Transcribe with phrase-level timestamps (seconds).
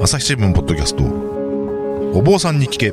[0.00, 1.02] 朝日新聞ポッドキャスト。
[2.16, 2.92] お坊さんに聞け。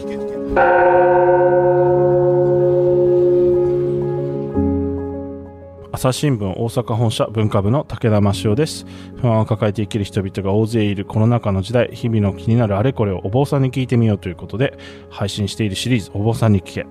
[5.91, 8.87] 朝日新聞大阪本社文化部の武田真潮です。
[9.21, 14.75] 不安を抱えて生きる人々が大勢いるコロナ禍の時代日々の気になるあれこれをお坊さんに聞いてみようということで
[15.11, 16.87] 配信しているシリーズお坊さんに聞け。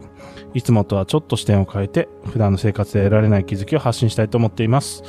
[0.54, 5.02] いつもとはちょっと視点を変えて普段の生活で得られない気づきを発信したいと思っています。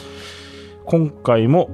[0.87, 1.69] 今回も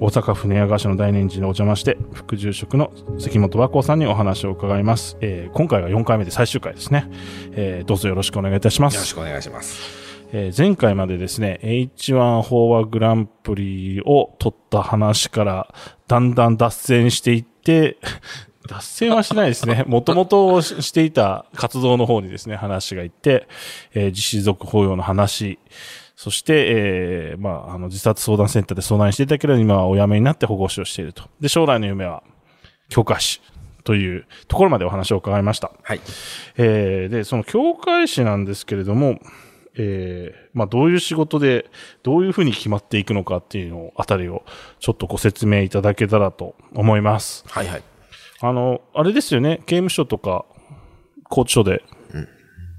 [0.00, 7.08] 大阪府寝屋川市の大念寺にお邪魔して副住職の関本和光さんにお話を伺います、えー今回が4回目で最終回ですね、
[7.52, 8.94] えーどうぞよろしくお願いいたします。
[8.94, 10.04] よろしくお願いします。
[10.32, 15.74] えー前回までですね、H1 法話グランプリを取った話から、
[16.08, 17.98] だんだん脱線していって、
[18.66, 19.84] 脱線はしないですね。
[19.88, 23.46] もともとしていた活動の方にですね、話がいって、
[23.94, 25.58] えー実施続法要の話、
[26.16, 31.24] そして、えーまあ、あの、自殺相談センターで相談していたけれど、今はお辞めになって保護士をしていると。
[31.40, 32.22] で、将来の夢は、
[32.88, 33.40] 教科師
[33.82, 35.72] というところまでお話を伺いました。
[35.82, 36.00] はい。
[36.56, 39.18] えーで、その教会士なんですけれども、
[39.76, 41.68] えーまあ、どういう仕事で、
[42.02, 44.44] どういうふうに決まっていくのかっていうのあたりを、
[44.78, 47.44] ちょっとご説明いただけたらと思います。
[47.48, 47.82] はいはい。
[48.46, 50.44] あの、あれですよね、刑務所とか、
[51.30, 51.82] 拘置所で、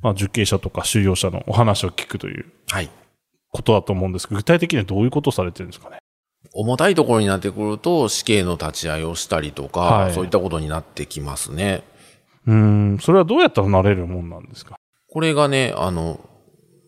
[0.02, 2.90] まあ、受刑者とか収容者のお話を聞くというはい。
[3.52, 5.98] ことだと思うんですけど、具体的にはどういうことをされてるんですかね？
[6.54, 11.84] 重たいところになってくると、死刑の立ち会いをしたりとか、はいそういったことになってきますね。
[12.46, 14.76] うーん、それはどうやったらなれるもんなんですか？
[15.10, 16.20] これがね、あの、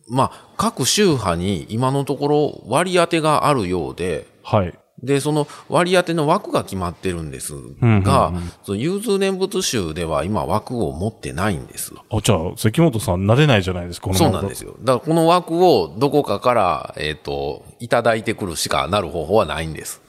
[0.09, 4.77] まあ、各宗派に今のところ割り当てがあるようで、はい。
[5.03, 11.93] で、その割り当ての枠が決まってるんですうんが、うんうんその融通念仏宗では今枠を持ってないんです。
[12.09, 14.75] あ、じゃあ、関本さん、なれないじゃないですか、このそうなんですよ。
[14.81, 20.01] だからこの枠をどこかから、えっ、と、いただいてくるしかなる方法はないんです。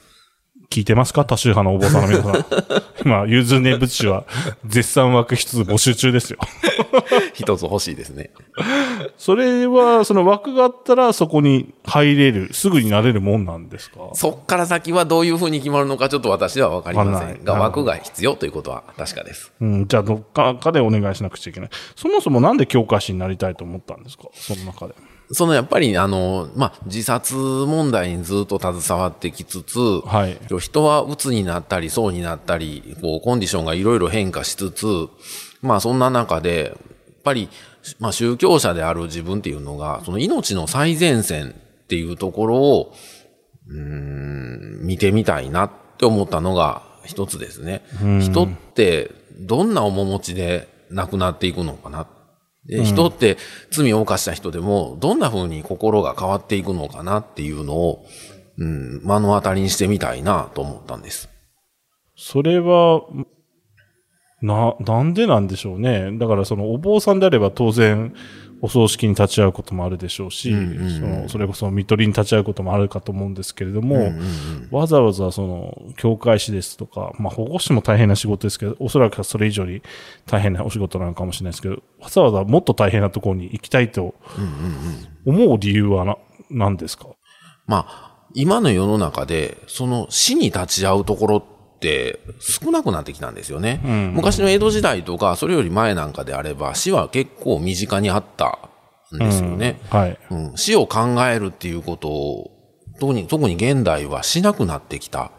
[0.69, 2.45] 聞いてますか多宗派のお坊さんの皆さん。
[3.05, 4.25] 今、融通念仏師は
[4.65, 6.39] 絶賛枠一つ募集中ですよ。
[7.33, 8.31] 一つ欲しいですね。
[9.17, 14.09] それは、その枠があったらそこに入れる、すぐになれるもんなんですか？
[14.13, 19.51] そっから先はどういうふうに決まるのかちょっと私はわかりませんが、枠が必要ということは確かです。
[19.61, 21.69] うん、じゃあ、どっかかでお願いしなくちゃいけない。
[21.95, 24.25] そもそもなんで教科師になりたいと思ったんですか？
[24.33, 24.93] その中で。
[25.31, 30.39] そのやっぱりあの、まあ、自殺問題にずっと携わってきつつ、はい。
[30.59, 34.85] 人は鬱になったり、そうになったり、こう、コンディションがいろいろ変化しつつ、
[35.61, 37.49] まあ、そんな中で、やっぱり、
[37.99, 41.49] まあ、宗教者である自分っていうのが、その命の最前線
[41.83, 42.95] っていうところを、
[43.67, 47.83] うーん、見てみたいなって思ったのが一つですね。
[48.19, 52.07] 人って、どんな面持ちで亡くなっていくのかな。
[52.65, 53.37] で人って
[53.71, 58.05] 罪を犯した人でも、どんな風に心が変わっていくのかなっていうのを、
[58.57, 61.29] うん、目の当たりにしてみたいなと思ったんです。
[62.15, 63.01] それは、
[64.41, 66.17] な、なんでなんでしょうね。
[66.17, 68.13] だからそのお坊さんであれば当然
[68.61, 70.57] お葬式に立ち会うこともあるでしょうし、そ
[71.05, 74.11] のそれこそ見取りに立ち会うこともあるかと思うんですけれども、
[74.71, 79.81] わざわざその教会士ですとか、まあ保護士も大変な仕事ですけど、おそらくそれ以上に
[80.25, 84.15] 大変なお仕事なのかもしれないですけど、わざわざもっと大変なところに行きたいと
[85.25, 86.17] 思う理由はな、
[86.49, 87.07] 何ですか？
[87.65, 91.58] まあ、今の世の中で、その死に立ち会うところって
[92.39, 93.81] 少なくなってきたんですよね。
[94.13, 98.59] 昔の江戸時代とか、それより前なんかであれば、死は結構身近にあった
[99.15, 99.79] んですよね。
[99.89, 100.17] はい。
[100.29, 102.51] うん死を考えるっていうことを、
[102.99, 105.31] 特に、特に現代はしなくなってきた。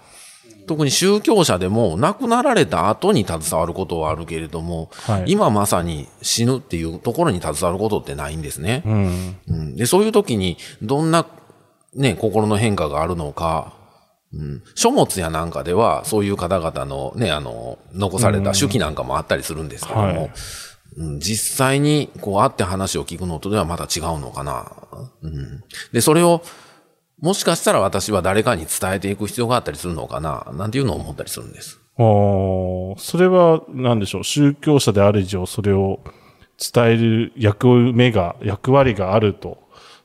[0.67, 8.83] 特に宗教者でも亡くなられた後に携わることはあるけれども、はい今まさに死ぬっていうところに携わることってないんですね。
[8.87, 9.37] うん。
[9.49, 11.27] うんで、そういう時にどんな
[11.95, 13.75] ね、心の変化があるのか、
[14.33, 20.31] うん、書物やなんかではそういう方々のね、あの、残された手記なんかもあったりするんですけども、はい。
[20.97, 24.73] うん、実際にこう会って話を聞くのとではまた違うのかな。
[25.23, 26.43] うん、で、それを
[27.21, 31.79] もしかしたら私は誰かに伝えていく必要があったりするのかな、なんていうのを思ったりするんです。
[31.99, 32.99] あー。
[32.99, 34.25] それは何でしょう？
[34.25, 36.01] 宗教者である以上それを
[36.73, 39.59] 伝える役目が役割があると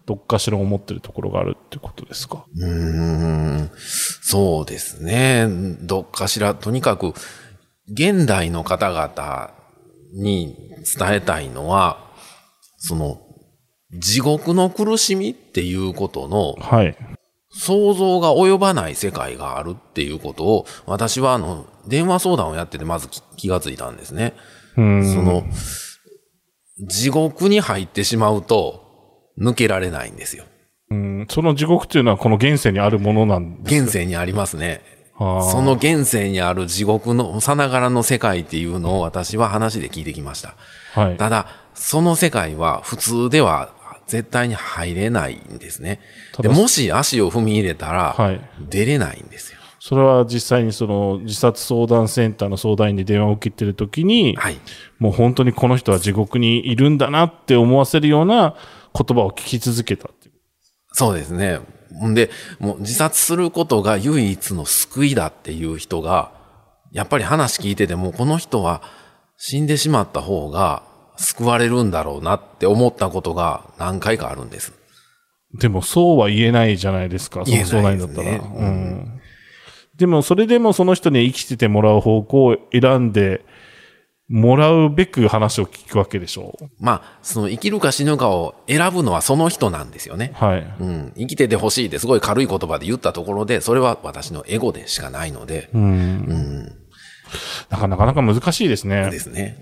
[0.05, 2.45] どっかしら思ってるところがあるってことですか？
[2.55, 3.71] うーん。
[3.75, 5.47] そうですね。
[5.81, 7.13] どっかしら、とにかく、
[7.91, 9.53] 現代の方々
[10.13, 10.55] に
[10.97, 11.99] 伝えたいのは、
[12.77, 13.21] その、
[13.91, 16.95] 地獄の苦しみっていうことのはい。
[17.57, 24.33] 想像が及ばない世界があるっていうことを、私はあの、電話相談をやっててまず気気がついたんですね。
[24.75, 25.13] うん。
[25.13, 25.43] その、
[26.85, 28.84] 地獄に入ってしまうと、
[29.39, 30.45] 抜けられないんですよ。
[30.91, 34.81] うんその地獄っていうのはこの現世にあるものなんです現世にありますね。
[35.17, 40.55] その現世にある地獄のさながらの世界っていうのを私は話で聞いてきました。
[40.93, 41.17] はい。
[41.17, 43.73] ただ、その世界は普通では
[44.07, 46.01] 絶対に入れないんですね。
[46.39, 49.59] でもし足を踏み入れたら、はい出れないんですよ。
[49.79, 54.57] それは実際にその自殺相談センターの相談員で電話を受けてるときに、はい。
[54.99, 58.55] もう本当にこの人は地獄にいるんだなって思わせるような
[58.97, 60.35] 言葉を聞き続けたっていう。
[60.93, 61.59] そうですね。
[62.03, 66.31] んで、もう自殺することが唯一の救いだっていう人が、
[66.91, 68.81] やっぱり話聞いてても、この人は
[69.37, 70.83] 死んでしまった方が
[71.17, 74.73] 救われるんだろうなって思ったことが何回かあるんです。
[75.59, 78.29] でもそうは言えないじゃないですか、そ言えのない相談員だったら。
[78.37, 79.21] うん。
[79.97, 83.45] でもそれでもその人に生きててもらう方向を選んで
[84.27, 86.65] もらうべく話を聞くわけでしょう。
[86.79, 90.31] まあ、その生きるか死ぬかを選ぶのはその人なんですよね。
[90.33, 90.75] はい。
[90.79, 91.13] うん。
[91.15, 95.83] 生きててほしいってすごい軽い言葉で言ったところで、それは私のエゴでしかないので、うん。
[95.83, 96.75] うん。
[97.69, 99.09] なかなか難しいですね。
[99.11, 99.61] ですね。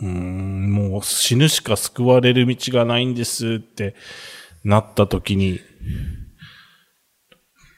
[0.00, 3.94] うん、もう死ぬしか救われる道がないんですって
[4.64, 5.60] なった時に、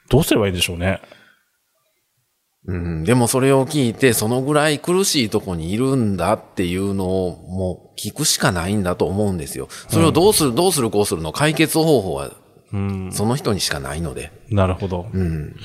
[0.09, 1.01] どうすればいいんでしょうね。
[2.67, 9.69] うん、でもそれを聞いて、そのぐらい苦しいとこにいるんだっていうのを、もう聞くしかないんだと思うんですよ。
[9.87, 12.31] それをどうする、どうする、こうするの解決方法は、
[12.73, 14.33] うん、その人にしかないので。
[14.49, 15.07] なるほど。
[15.13, 15.55] うん。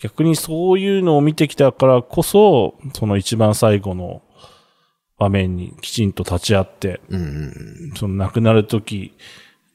[0.00, 4.22] 逆にそういうのを見てきたからこそ、その一番最後の
[5.18, 7.24] 場面にきちんと立ち会って、うんう
[7.92, 7.92] ん。
[7.96, 9.16] その亡くなる時、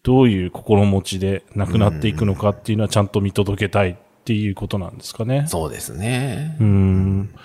[0.03, 5.45] どういう心持ちで亡くなっていくのかっていうのはちゃんと見届けたいっていうことなんですかね。
[5.47, 6.56] そうですね。
[6.59, 7.35] うん。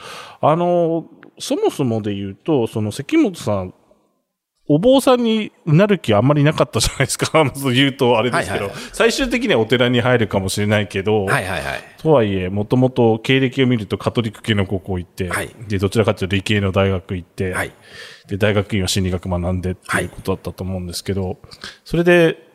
[0.42, 1.06] あの、
[1.38, 3.74] そもそもで言うと、その関本さん、
[4.68, 7.30] お坊さんになる気あんまりなかったじゃないですか。
[7.44, 11.80] まず言うとあれですけど、はいはい最終的にはお寺に入るかもしれないけど、はいはいはい。
[11.98, 17.72] とはいえ、もともと経歴を見るとカトリック系の高校行って、はいで、どちらかというと理系の大学行って、はい。
[18.28, 21.38] で、大学院は心理学学んでっていうことだったと思うんですけど、
[21.84, 22.45] それで、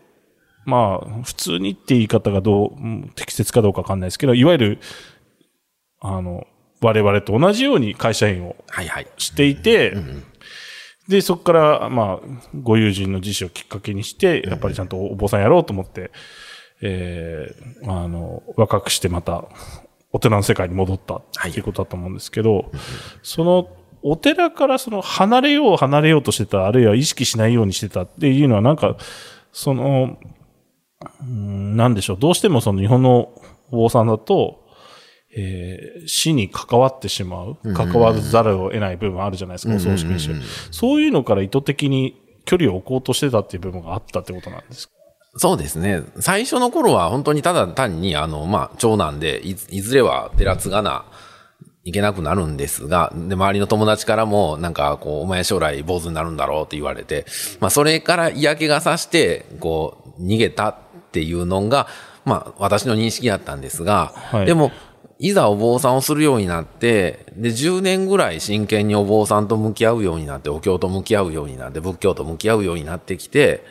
[0.65, 4.79] まあ、普通にって言い方がどう、うん適切かどうかわかんないですけど、いわゆる、
[5.99, 6.45] あの、
[6.81, 9.07] 我々と同じように会社員をはいはい。
[9.17, 9.95] していて、
[11.07, 16.11] で、そこから、まあ、ご友人の自死をきっかけにして、やっぱりちゃんとお坊さんやろうと思って、
[16.81, 19.45] えーあの、若くしてまた、
[20.13, 22.71] お寺の世界に戻ったっていうことだと思うんですけど、
[23.23, 23.69] その、
[24.03, 28.97] お寺からその、離れよう離れようとしてた、あるいは意識しないようにしてたっていうのは、なんか、
[29.51, 30.35] その、うん
[31.21, 33.29] なんでしょう、どうしてもその日本の
[33.71, 34.59] お坊さんだと、
[35.35, 40.35] えー死に関わってしまう、関わらざるを得ない部分あるじゃないですか、お葬式にして。
[40.71, 44.93] そういうのから意図的に距離を置こうとしてたっていう部分があったってことなんですか？
[45.37, 46.01] そうですね。
[46.19, 51.05] 最初の頃は本当にただ単に、あの、まあ、長男でい、いずれは寺継がな、
[51.85, 57.25] いけなくなるんですが、で、周りの友達からも、なんか、こう、お前将来坊主になるんだろうって言われて、
[57.61, 60.77] まあ、それから嫌気がさして、こう、逃げた
[61.11, 61.87] っていうのが、
[62.23, 64.71] まあ、私の認識だったんですが、はいでも、
[65.19, 73.63] いざお坊さんをするようになって、で、10年ぐらい真剣にお坊さんと向き合うようになって、お経と向き合うようになって、仏教と向き合うようになってきて、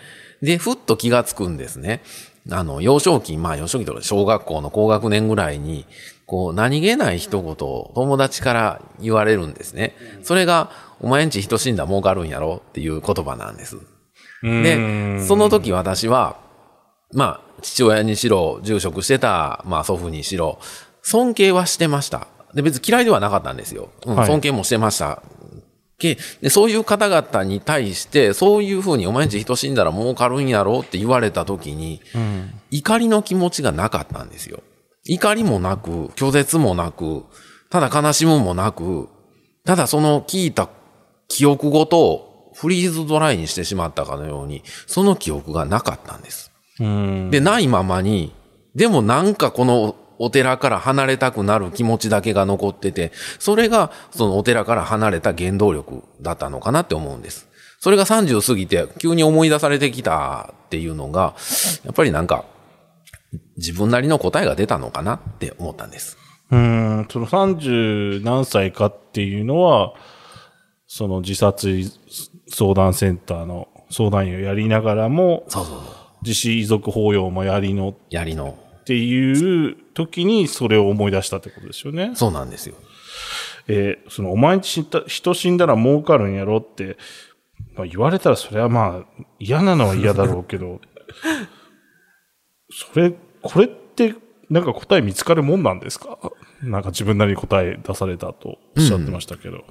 [0.42, 2.02] で、ふっと気がつくんですね。
[2.50, 5.86] あの、幼少期、まあ幼少期とか小学校の高学年ぐらいに、
[6.26, 9.96] こう、何気ない一言を友達から言われるんですね。
[10.22, 13.78] それが、お前んち人死んだら儲かるんやろっていう言葉なんです。
[14.42, 16.36] で、その時私は、
[17.12, 20.58] まあ、父親にしろ、住職してた、まあ祖父にしろ、
[21.02, 22.28] 尊敬はしてました。
[22.54, 23.90] で、別に嫌いではなかったんですよ。
[24.06, 25.22] うんはい尊敬もしてました。
[26.00, 32.00] けでそういう方々に対して、そういうふうにお前んち人死んだら儲かるんやろって言われた時に、
[32.70, 34.62] 怒りの気持ちがなかったんですよ。
[35.04, 37.24] 怒りもなく、拒絶もなく、
[37.68, 39.08] ただ悲しむもなく、
[39.64, 40.68] ただその聞いた
[41.28, 46.49] 記憶ごとフリーズドライにしてしまったかのように、その記憶がなかったんです。
[46.80, 47.30] うん。
[47.30, 48.34] で、ないままに、
[48.74, 57.48] でもなんかこのお寺から離れたくなる気持ちだけが残ってて、それがそのお寺から離れた原動力だったのかなって思うんです。
[57.78, 61.34] それが30過ぎて急に思い出されてきたっていうのが、
[61.84, 62.44] やっぱりなんか
[63.56, 66.18] 自分なりの答えが出たのかなって思ったんです。
[66.50, 69.94] うん、その30何歳かっていうのは、
[70.86, 71.82] その自殺
[72.48, 75.99] 相談センターの相談員をやりながらも、そうそうそう。
[76.22, 78.58] 自死遺族法要もやりのやりの。
[78.80, 82.12] っていう時にそれを思い出したってことですよね。
[82.14, 82.74] そうなんですよ。
[83.68, 86.96] えーそのお前んち死んだ人死んだら儲かるんやろって、
[87.76, 90.80] まあ、言われたらそれはまあ嫌なのは嫌だろうけど、
[92.72, 93.12] それ、
[93.42, 94.14] これって
[94.48, 96.18] なんか答え見つかるもんなんですか？
[96.62, 99.64] なんか自分なりに答え出されたとおっしゃってましたけど。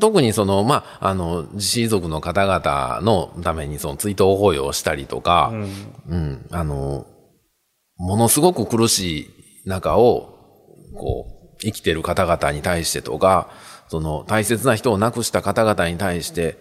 [0.00, 5.52] 特にその、まあ、あの、自死族の方々のためにその追悼法要をしたりとか、
[6.08, 7.06] うん、あの、
[7.96, 9.30] ものすごく苦し
[9.64, 10.34] い中を、
[10.96, 13.50] こう、生きてる方々に対してとか、
[13.88, 16.58] その大切な人を亡くした方々に対して、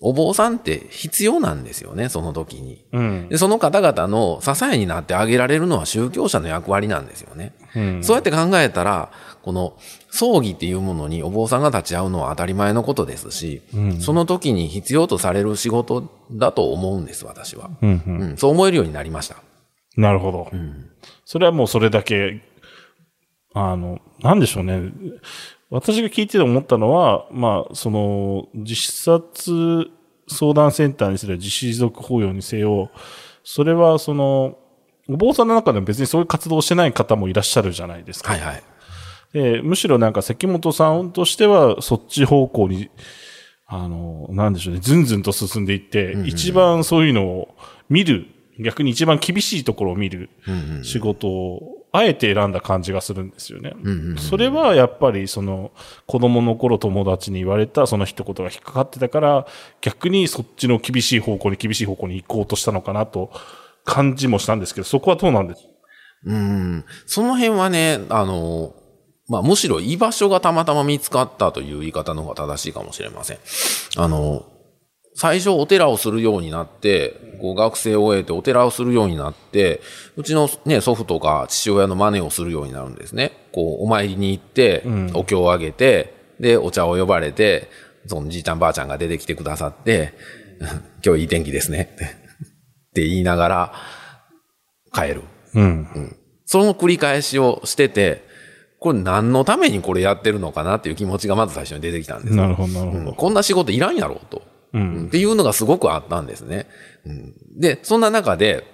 [0.00, 2.84] お坊さんって必要なんですよね、その時に。
[2.92, 3.28] うん。
[3.28, 7.52] で、その方々の支えになってあげられるのは宗教者の役割なんですよね。
[7.74, 9.10] うんそうやって考えたら、
[9.42, 9.76] この
[10.10, 13.62] 葬儀っていうものにお坊さんが立ち会うのは当たり前のことですし、
[14.00, 17.70] その時に必要とされる仕事だと思うんです、私は。
[17.82, 19.36] うんうんうん、そう思えるようになりました。
[19.96, 20.50] なるほど。
[21.24, 22.40] それはもうそれだけ、
[23.52, 24.92] あの、なんでしょうね。
[25.70, 29.90] 私が聞いてて思ったのは、まあ、その、自殺
[30.28, 32.90] 相談センターにすれば自死持続法要にせよ、
[33.44, 34.58] それはその、
[35.08, 38.32] お坊さんの中でも別にそういう活動をしてない方もいらっしゃるじゃないですか。
[38.32, 38.62] はいはい。
[39.32, 42.90] で、むしろなんか関本さんとしては、そっち方向に、
[43.66, 47.54] あの、なんでしょうね、ずんずんと進んでいって、一番そういうのを
[47.88, 48.26] 見る、
[48.58, 50.30] 逆に一番厳しいところを見る
[50.82, 53.74] 仕事を、あえて選んだ感じがするんですよね。
[54.18, 55.72] それはやっぱりその、
[56.06, 59.46] 子供の頃友達に言われたその一言が引っかかってたから、
[59.80, 63.30] 逆にそっちの厳しい方向に厳しい方向に行こうとしたのかなと
[63.84, 65.66] 感じもしたんですけど、そこはどうなんです？
[66.24, 66.84] うん。
[67.06, 68.74] その辺はね、あの、
[69.28, 73.38] まあ、むしろ居場所がたまたま見つかったという言い方の方が正しいかもしれません。
[73.96, 74.44] あの、
[75.18, 79.80] 最初お寺をするようになって、こう学生を終えてお寺をするようになって、
[80.14, 83.32] うちのね、祖父とか父親の真似をするようになるんですね。
[83.50, 84.84] こう、お参りに行って、
[85.14, 87.68] お経をあげて、で、お茶を呼ばれて、
[88.06, 90.14] そのじいちゃんばあちゃんが出てきてくださって、
[91.04, 91.96] 今日いい天気ですね。
[91.98, 93.72] って言いながら
[94.94, 95.22] 帰る。
[95.52, 96.16] うん。
[96.44, 98.22] その繰り返しをしてて、
[98.78, 103.04] これ何のためにこれやってるのかなっていう気持ちがまず最初に出てきたんですよなるほど、なるほど。
[103.06, 106.66] うんこんな仕事いらんやろうと、うんっていうのがすごくあったんですね。
[107.06, 107.34] うん。
[107.60, 108.64] で、そんな中で、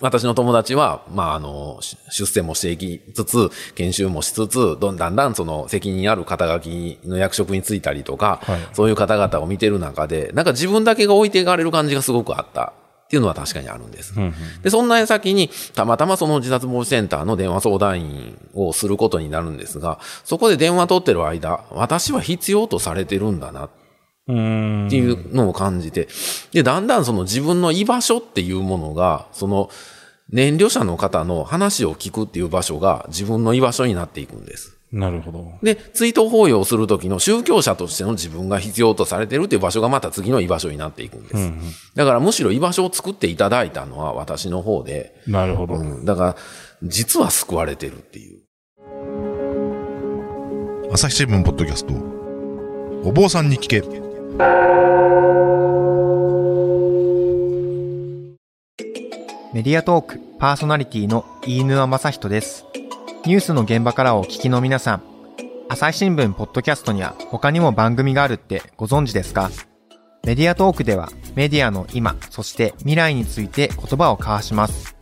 [0.00, 8.60] 私の友達は、まあ、あの、し出世もしていきつつ、研修もしつつ、どんだんだんその責任ある肩書きの役職に就いたりとか、はい。
[8.72, 12.72] そういう方々を見てる中で、なんか自分だけが置いていかれる感じがすごくあった。
[13.04, 14.14] っていうのは確かにあるんです。
[14.62, 23.64] で、そんな矢先に、たまたまその自殺防止センターの電話相談員をすることになるんですが、そこで電話取ってる間、私は必要とされてるんだな。
[23.64, 23.81] うーん
[24.86, 26.08] っていうのを感じて、
[26.52, 29.70] で、だんだんその自分の居場所っていうものが、その
[30.30, 34.76] 燃料者の方の話を聞くっていう場所が自分の居場所になっていくんです。
[34.92, 35.52] なるほど。
[35.62, 41.50] で、追悼法要をするときの宗教者としての自分が必要とされてるっていう場所がまた次の居場所になっていくんです。
[41.94, 45.74] だからむしろ居場所を作っていただいたのは私の方で、なるほど。
[45.76, 46.36] うん、だから
[46.82, 48.40] 実は救われてるっていう。
[50.92, 51.94] 朝日新聞ポッドキャスト
[53.08, 53.80] お坊さんに聞け
[54.32, 54.38] メ
[59.62, 62.64] ディアトークパーソナリティの飯沼正人です。
[63.26, 65.02] ニュースの現場からお聞きの皆さん、
[65.68, 69.50] 朝日新聞ポッドキャストには他にも番組があるってご存知ですか？
[70.24, 74.96] メディアトークではメディアの今、そして未来について言葉を交わします。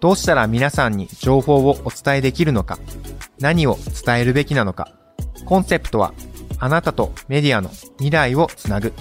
[0.00, 2.78] どうしたら皆さんに情報をお伝えできるのか、
[3.38, 4.88] 何を伝えるべきなのか、
[5.44, 6.14] コンセプトは
[6.62, 8.92] あなたとメディアの未来をつなぐ。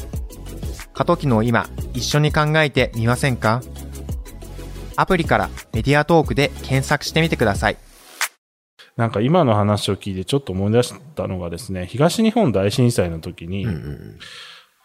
[0.94, 3.62] 過渡期の今、一緒に考えてみませんか？
[4.96, 7.78] アプリからメディアトークで検索してみてください。
[8.98, 13.68] なんか今の話を聞いてちょっと思い出したのがですね、東日本大震災の時に、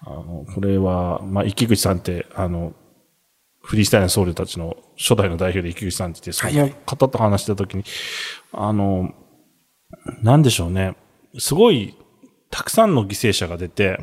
[0.02, 2.75] あの、これは、まあ、池口さんって、あの、
[3.62, 7.85] フリースタイルの僧侶たちの初代の代表で池口さんって言って、その方と話した時に、
[8.52, 9.14] あの、
[10.23, 10.95] なんでしょうね、
[11.38, 11.96] すごい、
[12.50, 13.99] たくさんの犠牲者が出て、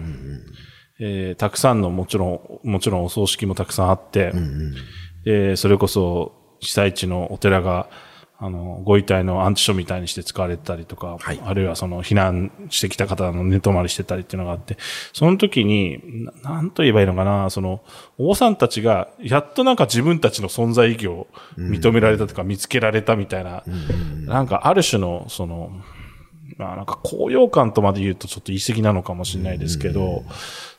[0.99, 4.31] えーたくさんのもちろん、もちろんお葬式もたくさんあって、
[5.25, 7.89] で、それこそ被災地のお寺が、
[8.39, 11.39] あの、ご遺体の安置所みたいにして使われてたりとか、はい。
[11.45, 14.75] あるいはその避難してきた方の寝泊まりしてたりっていうのがあって、
[15.13, 16.01] その時に、
[16.43, 17.83] ななんと言えばいいのかな、その、
[18.17, 23.63] お坊さんたちが、やっとなんか自分たちの存在意義を認められたとか、見つけられたみたいな、
[24.25, 25.71] なんかある種の、その、
[26.57, 30.23] まあなんか高揚感とまで言うとちょっと言い過ぎなのかもしれないですけど、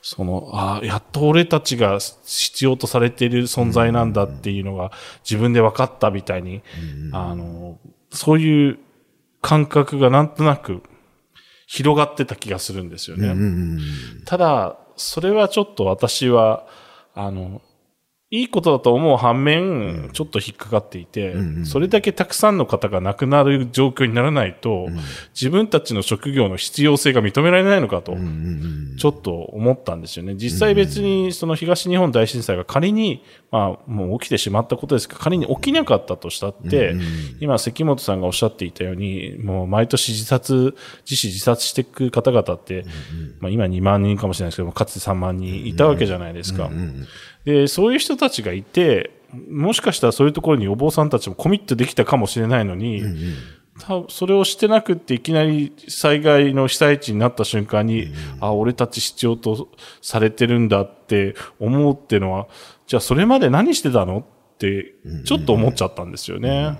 [0.01, 4.91] その、ああ、やっと俺たちが必要とされている存在なんだっていうのが
[5.23, 6.61] 自分で分かったみたいに、
[7.11, 7.77] あの、
[8.11, 8.79] そういう
[9.41, 10.81] 感覚がなんとなく
[11.67, 13.29] 広がってた気がするんですよね。
[14.25, 16.65] ただ、それはちょっと私は、
[17.13, 17.61] あの、
[18.35, 24.87] いいことだと思う反面、ちょっと引っかかっていて、それだけたくさんの方が亡くなる状況にならないと、
[25.33, 28.17] 自分たちの職業の必要性が認められないのかと、
[28.97, 30.35] ちょっと思ったんですよね。
[30.35, 33.23] 実際別にその東日本大震災が仮に、
[33.55, 36.93] まあもう起きてしまったことですが、仮に起きなかったとしたって、
[37.39, 42.83] 今関本さんがおっしゃっていたように、もう毎年自殺、自死自殺していく方々って、
[43.39, 46.69] まあ今2万人かもしれないですけどかつて3万人いたわけじゃないですか。
[47.45, 49.11] で、そういう人たちがいて、
[49.49, 54.05] もしかしたらそういうところにお坊さんたちもコミットできたかもしれないのに、うんうん。
[54.09, 59.69] それをしてなくっていきなり災害の被災地になった瞬間に、うん、あ、俺たち必要と
[60.01, 62.47] されてるんだって思うっていうのは、
[62.87, 64.19] じゃあそれまで何してたの？
[64.19, 64.93] って、
[65.25, 66.49] ちょっと思っちゃったんですよね。
[66.49, 66.77] うんうん、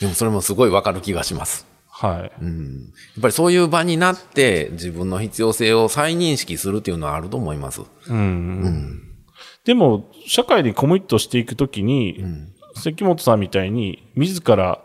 [0.00, 1.66] でもそれもすごいわかる気がします。
[1.88, 2.92] はい、うん。
[3.14, 7.82] やっぱりそういう場になって自分の必要性を再認識するっていうのはあると思います。
[8.08, 8.20] うん、う
[8.68, 9.02] ん
[9.64, 14.82] でも、社会にコミットしていくときに、うん、関本さんみたいに、自ら、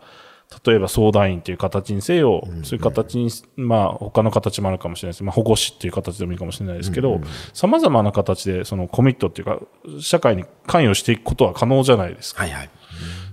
[0.64, 5.24] 例えば相談員という形にせよ、うんうん、そういう形に、まあ、他の形もあるかもしれないです。
[5.24, 7.20] まあ、保護士っていう形でもいいかもしれないですけど、
[7.52, 9.60] 様々な形で、そのコミットっていうか、
[10.00, 12.42] 社会に関与していくことは可能じゃないですか。
[12.42, 12.70] はいはい。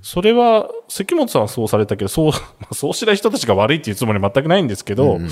[0.06, 2.32] それは、関本さんはそうされたけど、そう、
[2.76, 5.30] そうしない人たちが悪いっていうつもりは全くないんですけど、うんうん、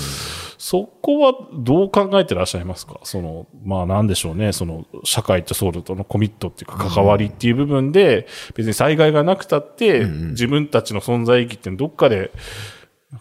[0.56, 2.98] そこはどう考えてらっしゃいますか？
[3.04, 12.30] その、まあなんでしょうね、その、社会とソウルとのコミットっていうか関わりっていう部分で、別に災害がなくたって、自分たちの存在意義ってどっかで、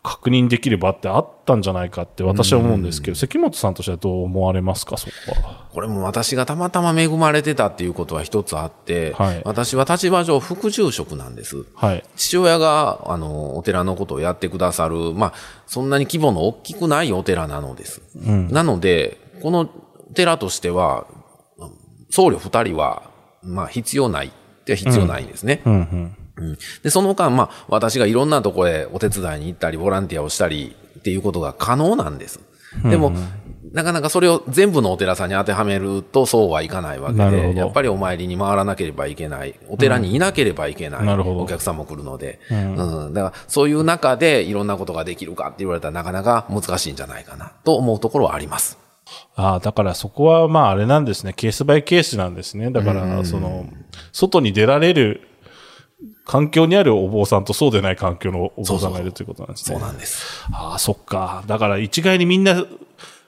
[0.04, 5.68] 確認できる場ってあったんじゃないかって私は思うんですけど、関本さんとしてはどう思われますか、そこは。
[5.70, 11.66] これも私がたまたま恵まれてたっていうことは一つあって、はい、私は立場上副住職なんです。
[11.76, 15.34] はい、父親が、あの、お寺のことをやってくださる、まあ、
[15.68, 18.02] そんなに規模の大きくないお寺なのです。
[18.16, 19.70] うん、なので、この
[20.14, 21.06] 寺としては、
[22.10, 23.12] 僧侶二人は、
[23.44, 25.62] まあ、必要ないって必要ないんですね。
[25.66, 32.40] うんうんうんうん、で、その間、まあ、私がいろんなところへお手伝いに行ったり、ボランティアをしたりっていうことが可能なんです。
[32.84, 33.16] でも、うん、
[33.74, 42.76] なかなかそれを全部のお寺さんに当てはめるとそうはいかないわけで、やっぱりお参りに回らなければいけない、お寺にいなければいけない、うん、お客さんも来るので、うん、
[43.08, 48.78] うん、だからそういう中でいろんなことができるかって言われたらなかなか難しいんじゃないかなと思うところはあります。
[49.36, 51.34] ああ、だからそこはまああれなんですね。
[51.34, 52.72] ケースバイケースなんですね。
[52.72, 53.66] だから、その、
[54.14, 55.28] 外に出られる
[56.26, 59.78] 環境にあるお坊さんとそうでない環境のお坊さんがいるということなんですね。
[59.78, 60.46] そうなんです。
[60.52, 61.44] ああ、そっか。
[61.48, 62.66] だから一概にみんな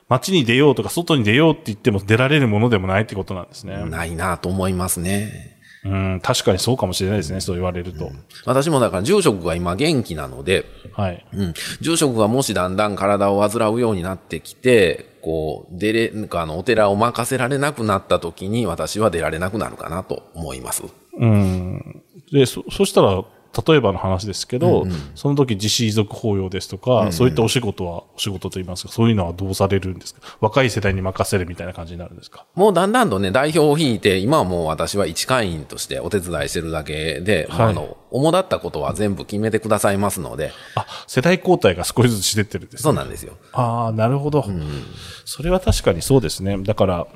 [0.09, 3.85] 街に出ようとか外に出ようって言っても出られるものでもないってことなんですね。
[3.85, 5.53] ないなと思いますね。
[5.85, 8.09] うん、確かにそうかもしれないですね、そう言われると。
[8.45, 11.25] 私もだから住職が今元気なので、はい。
[11.33, 11.53] うん。
[11.81, 20.83] 住職がもしだんだん体を患うようになってきて、こう、出れ、なんかあの、お寺を任せられなくなった時に私は出られなくなるかなと思います。
[21.19, 22.03] うん。
[22.33, 23.23] で、そ、そしたら、
[23.67, 30.21] 例えばの話ですけど、うんうん、その時自死遺族法要ですとか、うんうん、そういったお仕事は、お仕事と言いますか、そういうのはどうされるんですか？
[30.41, 32.47] 若い世代に任せるみたいな感じになるんですか？
[32.55, 40.51] もうだんだんとね、代表を引いて、今はもう私は一会員としてお手伝いしてるだけで、はい、あの、主だったことは全部決めてくださいますので。
[40.73, 42.83] あ、世代交代が少しずつしてってるんですね。
[42.85, 43.37] そうなんですよ。
[43.51, 44.83] ああ、なるほど、うん。
[45.25, 46.57] それは確かにそうですね。
[46.63, 47.07] だから、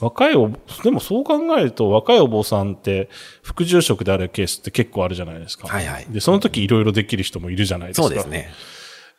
[0.00, 0.50] 若いお、
[0.84, 3.08] でもそう考えると若いお坊さんって
[3.42, 5.68] 副住職であるケースって結構あるじゃないですか。
[5.68, 6.06] はいはい。
[6.08, 8.02] で、その時いろいろできる人もいるじゃないですか。
[8.04, 8.50] そうですね。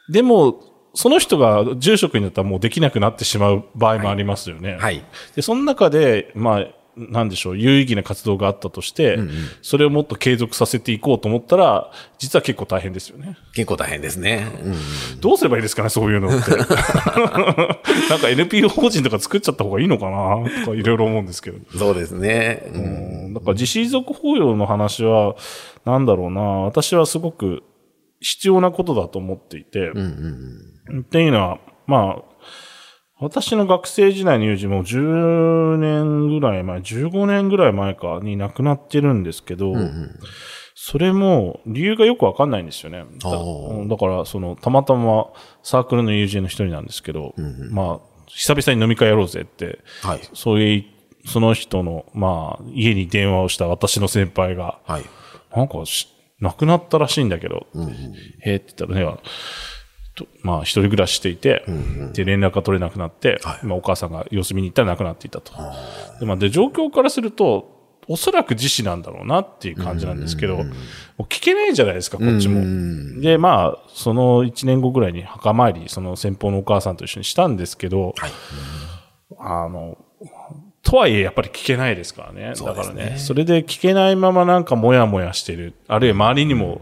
[0.09, 0.63] でも、
[0.93, 4.71] その人が住職になったらもうできなくなってしまう場合もありますよね。
[4.71, 4.79] はい。
[4.79, 5.03] はい、
[5.35, 6.67] で、その中で、まあ、
[7.09, 9.29] なんでしょう、有意義な活動があったとして、うんうん、
[9.61, 13.37] それをもっと継続させていこうと思ったら、実は結構大変ですよね。
[13.53, 14.47] 結構大変ですね。
[14.63, 16.51] うん、どうすればいいですかね、そういうのって。
[18.09, 21.59] なんか NPO 法人とか作っちゃった方がいいのかなとかいろいろ思うんですけど。
[21.77, 22.63] そうですね。
[22.73, 23.33] うん。
[23.33, 25.35] だから自死族法要の話は、
[25.85, 27.63] なんだろうな、私はすごく
[28.19, 30.05] 必要なことだと思っていて、うんうん
[30.89, 32.23] うん、っていうのは、まあ、
[33.19, 40.19] 私の学生時代の友人も10年ぐらい前、15年ぐらい前かに亡くなってるんですけど、うんうん、
[40.73, 43.03] それも理由がよくわかんないんですよね。
[43.19, 43.29] だ
[43.89, 45.27] だから、その、たまたま
[45.63, 55.03] サークルの友人の一人なんですけど、うんうん、まあ、久々に飲み会やろうぜって、はい、そういう、その人の、まあ、家に電話をした私の先輩が、はい、
[55.53, 55.83] なんか
[56.39, 57.91] 亡くなったらしいんだけど、うんうん、
[58.45, 59.17] えって言ったらね、
[60.41, 61.77] まあ、一人暮らししていて、うんう
[62.09, 65.53] ん、で、連絡が取れなくなって、はい、まあ、お母さんが様子見に行ったら亡くなっていたと。
[66.19, 67.77] で、まあ、で、状況からすると、
[68.07, 70.65] おそらく自死なんだろうなっていう感じなんですけど、
[71.19, 73.21] 聞けないじゃないですか、こっちも。
[73.21, 78.31] で、まあ、その1年後ぐらいに墓参り、その先方のお母さんと一緒にしたんですけど、はい、
[79.37, 79.97] あの、
[80.81, 82.49] とはいえやっぱり聞けないですからね。
[82.49, 85.75] ねだからね、それで聞けないままなんかもやもやしてる。
[85.87, 86.81] あるいは周りにも、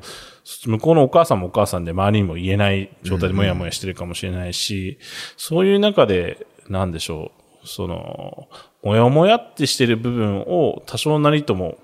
[0.66, 4.98] 向こうのお母さんもお母さんで周りにも言えない状態でもやもやしてるかもしれないし、
[5.36, 7.32] そういう中で、なんでしょ
[7.64, 8.48] う、その、
[8.84, 11.78] もやもやってしてる部分を多少なりとも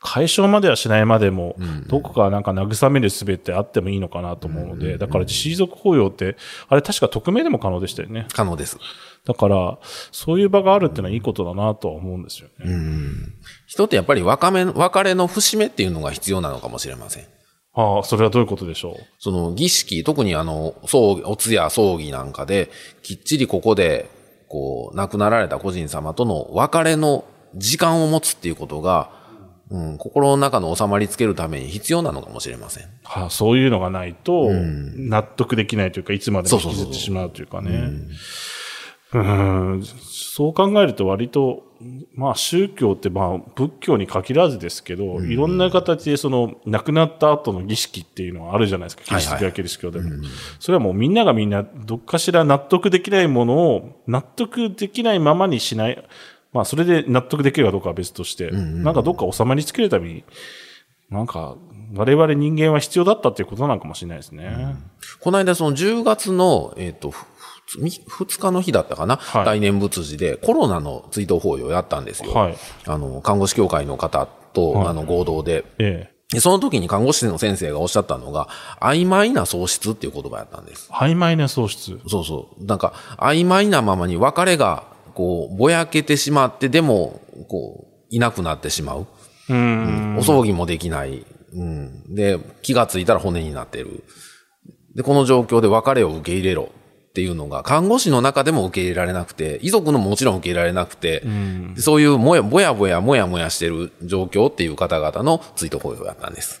[0.00, 1.56] 解消まではしないまでも、
[1.88, 6.36] どこかなんか慰める術ってあってもいいのかなと思うので、だから退属法要って、
[6.68, 8.26] あれ確か匿名でも可能でしたよね。
[8.32, 8.78] 可能です。
[9.24, 9.78] だから、
[10.12, 12.66] そういう場があるっていうのはいいことだなとは思うんですよね。
[13.66, 14.50] 人ってやっぱり別
[15.02, 17.24] れの節目っていうのが必要なのかもしれません。
[17.76, 18.94] ああ、それはどういうことでしょう？
[19.18, 22.70] その儀式、特にあの、葬儀、お通夜葬儀なんかで、
[23.02, 24.08] きっちりここで、
[24.48, 29.10] こう、亡くなられた個人様との別れの時間を持つっていうことが、
[29.68, 32.84] うん、心の中の収まりつけるために必要なのかもしれません。
[33.02, 37.90] はあ、そういうのがないと、納得できないというか、いつまでも引きずってしまうというかね。
[39.12, 41.64] うん、そう考えると割と、
[42.14, 49.04] まあ宗教ってまあ仏教に限らずですけど、いろんな形でその亡くなった後の儀式っていうのはあるじゃないですか。
[49.04, 50.10] キリスト教やキリスト教でも。
[50.58, 56.08] それはもうみんながみんなどっかしら納得できないものを納得できないままにしない。
[56.52, 60.24] まあそれで納得できるかどうかは別として、なんかどっか収まりつけるために、
[61.10, 61.56] なんか
[61.94, 64.76] 我々人間は必要だったっていうことなのかもしれないですね。
[65.20, 67.35] この間その10月の、えっ、と、ふふ
[67.80, 72.32] 2日の日だったかな、はい大念仏寺でコロナの追悼法要をやったんですよ。
[72.32, 72.56] はい。
[72.86, 75.64] あの、看護師協会の方と、はいあの、合同で。
[75.78, 76.16] ええ。
[76.32, 78.48] でその時に看護師の先生がおっしゃったのが、
[78.80, 80.90] 曖昧な喪失っていう言葉やったんです。
[80.90, 82.00] 曖昧な喪失。
[82.08, 82.64] そうそう。
[82.64, 89.06] なんか、曖昧なままに別れが、こう、ぼやけてしまって、でも、こう、いなくなってしまう。
[89.48, 90.16] うん。
[90.18, 91.24] お葬儀もできない。
[91.54, 92.14] うん。
[92.14, 94.02] で、気がついたら骨になってる。
[94.96, 96.70] で、この状況で別れを受け入れろ
[97.16, 101.22] っていうのが、看護師の中でも受け入れられなくて、遺族のももちろん受け入れられなくて、
[101.78, 106.60] そういうもや、ぼやぼやもやもやしてる状況っていう方々の追悼法要やったんです。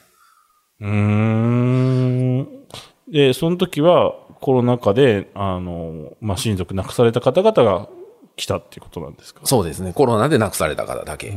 [0.80, 2.48] うーん。
[3.12, 7.90] で、その時はコロナ禍で、あの、まあ、親族亡くされた方々が
[8.36, 9.40] 来たっていうことなんですか？
[9.44, 9.92] そうですね。
[9.94, 11.34] コロナで亡くされた方だけ。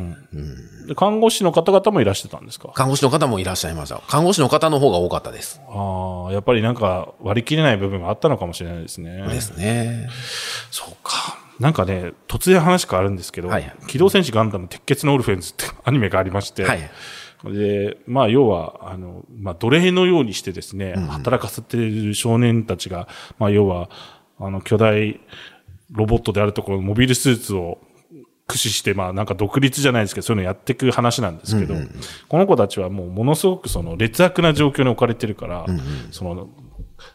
[0.88, 2.71] で看護師の方々もいらしてたんですか？
[2.75, 4.01] 看護師の方もいらっしゃいました。
[4.07, 5.62] 看護師の方の方が多かったです。
[5.67, 9.25] ああ、やっぱりなんか割り切れない部分があったのかもしれないですね。
[9.27, 10.09] ですね。
[10.71, 11.38] そうか。
[11.59, 16.89] なんかね、突然話変わるんですけど、はい機動戦士ガンダム鉄血のオルフェンズってアニメがありまして、はい。
[17.45, 23.07] で、まあ、要は、あの、まあ、奴隷のようにしてですね、働かせている少年たちが、
[23.38, 23.89] まあ、要は、
[24.39, 25.21] あの、巨大
[25.91, 27.80] ロボットであるところ、モビルスーツを
[28.47, 31.75] 駆使して、まあ、なんか独立じゃないですけど、そういうのやっていく話なんですけど、
[32.28, 35.65] この子たちはもう、ものすごくその、劣悪な状況に置かれてるから、
[36.12, 36.49] その、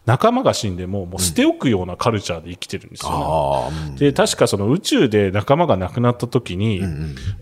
[0.07, 3.89] 仲間が死んでも、もう捨ておくようなカルチャーで生きてるんですよね。
[3.89, 6.81] うんで、確かその宇宙で仲間が亡くなった時に、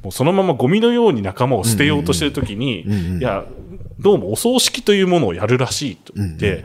[0.02, 2.82] もうそのままゴミのように仲間を捨てようとしてる時に、
[3.18, 3.44] いや、
[3.98, 6.64] どうもお葬式というものをやるらしいと言って、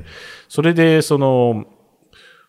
[0.50, 1.66] それでその、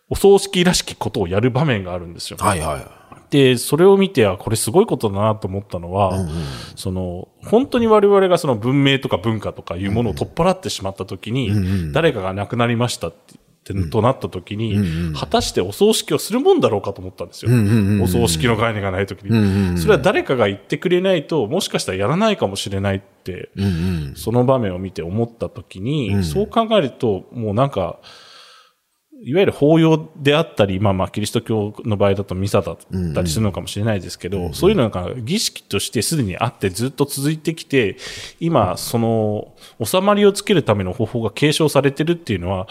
[0.09, 2.37] お葬式らしきことをやる場面があるんですよ。
[2.39, 2.99] はいはい。
[3.29, 6.27] で、それを見て、あ、これすごいことだなと思ったのは、
[6.75, 13.39] その、本当に我々がその文明とか文化とかいうものを取っ払ってしまった時に、誰かが亡くなりましたって、
[13.91, 17.51] となった時に、果たしてお葬式をするもんだろうかと思ったんですよ。
[18.03, 19.77] お葬式の概念がない時に。
[19.77, 23.51] それは誰かが言ってくれないと、もしかしたらやらないかもしれないって、
[24.15, 27.99] その場面を見て思った時に、そう考えると、もうなんか、
[29.21, 32.77] いわゆる法要であったり、まあまあ、キリスト教の場合だとミサだっ
[33.13, 37.97] たりするのかもしれないですけど、そういうのが儀式としてすでにあってずっと続いてきて、
[38.39, 39.53] 今、その、
[39.83, 42.67] 収まりをつけるための方法が継承されてるっていうのは、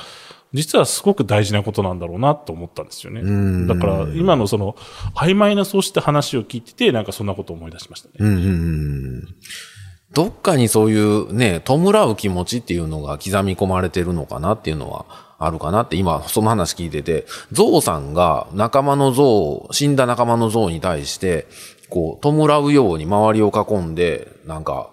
[0.55, 3.67] 実はすごく大事なことなんだろうなと思ったんですよね。
[3.67, 4.75] だから、今のその、
[5.15, 8.15] 曖昧なそうした話を聞いてて、なんかそんなことを思い出しましたね。
[10.15, 21.47] どっかにそういうね、弔う気持ちっていうのが刻み込まれてるのかなっていうのはあるかなって今その話聞いてて、ゾウさんが仲間のゾウ、死んだ仲間のゾウに対して、
[21.89, 24.91] こう、弔うように周りを囲んで、なんか、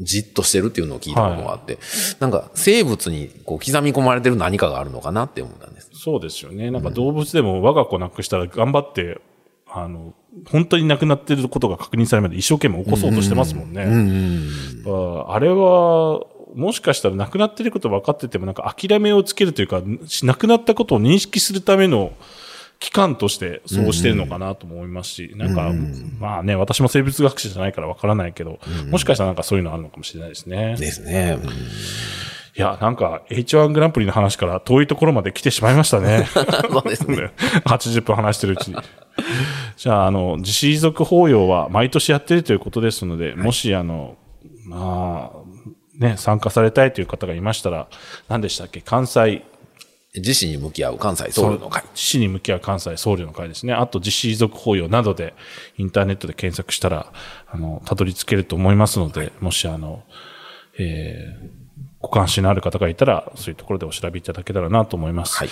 [0.00, 1.78] じっとしてるっていうのを聞いたことがあって、
[2.20, 5.90] なんか生物にこう刻み込まれてる何かがあるのかなって思ったんです。
[5.92, 6.70] そうですよね。
[6.70, 9.20] なんか動物でも我が子なくしたら頑張って、
[9.66, 10.14] あの、
[10.46, 13.86] 本当に亡くなってることが確認されるまで一生懸命起こそうとしてますもんね。
[14.86, 16.20] ああれは、
[16.54, 19.82] もしかしたら亡くなってること分かってても、なんか諦めをつけるというか、
[20.22, 22.12] 亡くなったことを認識するための
[22.78, 25.72] 期間としてそうしてるのかなとも思いますし、なんか、
[26.20, 28.58] まあね、私も生物学者じゃないから分からないけど、
[28.90, 30.76] もしかしたらなんかそういうのあるのかもしれないですね。
[30.78, 31.38] ですね。
[31.42, 31.48] うん
[32.58, 36.26] いや、なんか H1 グランプリの話から遠いところまで来てしまいましたね。
[36.72, 37.30] そうですね。
[37.64, 38.76] 80分話してるうちに。
[39.76, 44.16] じゃあ、あの、自死遺族法要は毎年やってるということですので、もし、あの、
[44.64, 45.47] まあ、
[45.98, 47.88] ね、参加されたいという方がいましたら、
[48.28, 48.80] 何でしたっけ？
[48.80, 49.42] 関西、
[50.14, 51.82] 自死に向き合う関西僧侶の会。
[51.90, 53.72] 自死に向き合う関西僧侶の会ですね。
[53.74, 55.34] あと、自死遺族法要などで、
[55.76, 57.12] インターネットで検索したら、
[57.46, 60.02] あの、たどり着けると思いますので、もし、あの、
[60.78, 61.68] えー
[62.00, 65.36] ご関心のある方がいたら、そういうところでお調べいただけたらなと思います。
[65.36, 65.48] はい。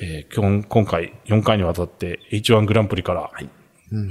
[0.00, 3.48] えー今今回4回にわたって H1 グランプリから、はい。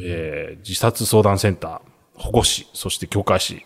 [0.04, 1.80] えー自殺相談センター、
[2.16, 3.66] 保護士、そして教会士、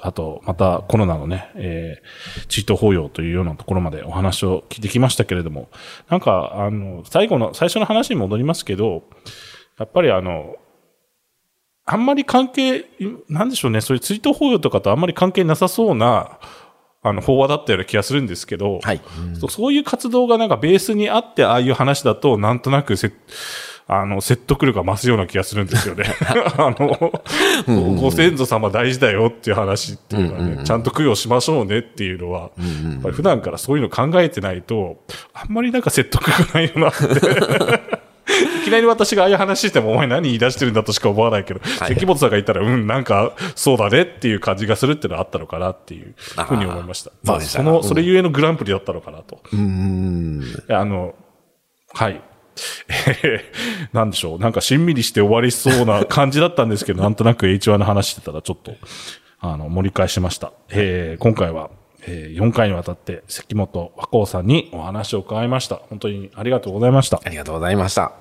[0.00, 5.68] あと、またコロナのね、えー、追悼法要というようなところまでお話を聞いてきましたけれども、
[6.08, 9.04] なんか、あの、最後の、最初の話に戻りますけど、
[9.78, 10.56] やっぱりあの、
[11.86, 12.84] あんまり関係、
[13.28, 16.40] なんでしょうね、そういう追悼法要とかとあんまり関係なさそうな、
[17.02, 19.00] あの、法話だったような気がするんですけど、はい。
[19.38, 23.12] そうそういう活動がなんかベースにあって、ああいう話だと、なんとなくせ、
[23.88, 26.06] あの、説得力が増すような気がするんですよね。
[26.58, 27.12] あの、
[27.94, 38.06] ご先祖様大事だよっていう話っていうのはね、ちゃんと供養しましょうねっていうのは、やっぱり普段からそういうの考えてないと、あんまりなんか説得力ないよなって。
[38.62, 47.12] いきなり私がああいう話しても、お前何言い出してるんだとしか思わないけど、い関本さんが言ったら、うん、なんか、そうだねっていう感じがするっていうのはあったのかなっていうふうに思いました。
[47.22, 49.40] まあ、そうでしたかその、それゆえのグランプリだったのかなと。
[49.52, 50.42] うーん。
[50.70, 51.14] あの、
[51.94, 52.20] はい。
[52.88, 53.44] え
[53.92, 54.38] ーなんでしょう。
[54.38, 58.72] なんかしんみりして終わりそうな感じだったんですけど、なんとなく H1 の話してたらちょっと、
[59.40, 60.52] あの、盛り返しました。
[60.70, 61.70] えー今回は、
[62.08, 65.76] え4回にわたって関本和光さんにお話を伺いました。
[65.90, 67.20] 本当にありがとうございました。
[67.24, 68.12] ありがとうございました。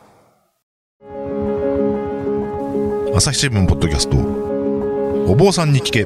[3.16, 4.18] 朝日新聞ポッドキャスト
[5.32, 6.04] お坊さんに聞け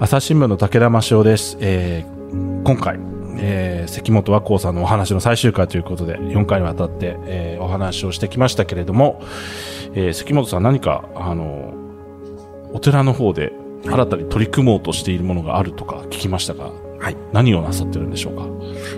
[0.00, 1.56] 朝日新聞の武田真雄です。
[1.60, 2.17] えー
[2.64, 2.98] 今回、
[3.38, 9.22] えー関本和光さんのお話の最終回ということで、4回にわたって、えーお話をしてきましたけれども、
[9.94, 11.74] えー関本さん何か、あの、
[12.72, 13.52] お寺の方で
[13.86, 17.16] 新たに取り組もうとしているものがあるとか聞きましたが、はい。
[17.32, 18.44] 何をなさってるんでしょうか？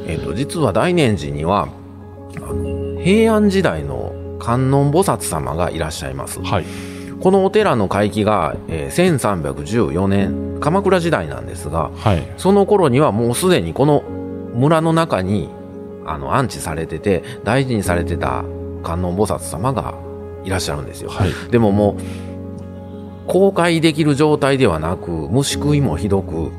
[0.06, 1.68] えっ、と、実は大念寺には、
[2.36, 6.40] あの平安時代の観音菩薩様がいらっしゃいます。
[6.42, 6.64] はい。
[7.20, 12.26] このお寺の開基が、えー1314年、鎌倉時代なんですが、はい。
[12.36, 14.02] その頃にはもうすでにこの
[14.54, 15.48] 村の中に、
[16.06, 18.44] あの、安置されてて、大事にされてた
[18.82, 19.94] 観音菩薩様が
[20.44, 21.10] いらっしゃるんですよ。
[21.10, 21.30] はい。
[21.50, 21.96] でもも
[23.26, 26.50] う、公開できる状態ではなく、虫食いもひどく、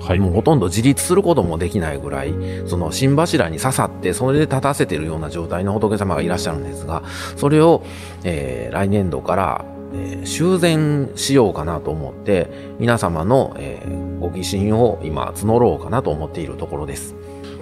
[0.00, 0.18] はい。
[0.18, 2.34] もうほとんど自立することもできないぐらい、
[2.66, 7.02] その心柱に刺さって、それで立たせてるような状態の仏様がいらっしゃるんですが、
[7.36, 7.82] それを、
[8.24, 17.14] えー来年度から、えー修繕しようかなと思って、皆様の、えーご疑心を今募ろうかなと思っているところです。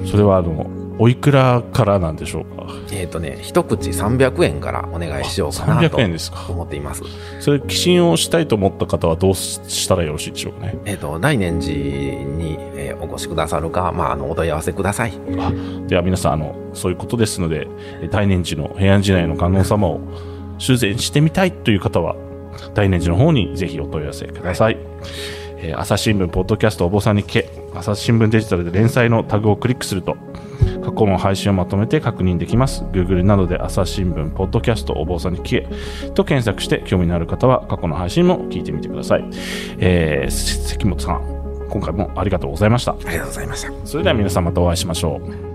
[0.07, 0.67] それは、あの、
[1.01, 2.67] おいくらからなんでしょうか？
[2.93, 7.03] えっ、とね、一口300円からお願いしようかなと300円ですか思っています。
[7.41, 10.79] それ、寄進をしたいと思った方はどうしたらよろしいでしょうかね？
[10.85, 15.13] えっ、と、大念寺に、えーお越しくださるか、まあ、あの、お問い合わせください。
[15.39, 15.53] あ
[15.89, 17.67] では皆さん、あの、そういうことですので、
[18.01, 20.01] え大念寺の平安時代の観音様を
[20.59, 22.17] 修繕してみたいという方は、
[22.75, 24.77] 大念寺の方にぜひお問い合わせください。
[25.59, 30.17] えー朝日新聞、ポッドキャスト、お坊さんに聞け、朝日新聞デジタルで連載のタグをクリックすると、
[30.85, 32.85] 過去の配信をまとめて確認できます。
[32.93, 35.69] Google などで朝日新聞、ポッドキャスト、お坊さんに聞け
[36.11, 39.25] と検索して興味のある方は過去の配信も聞いてみてください。
[39.79, 42.93] えー関本さん、今回もありがとうございました。
[42.93, 43.73] ありがとうございました。
[43.85, 45.54] それでは皆さんまたお会いしましょう。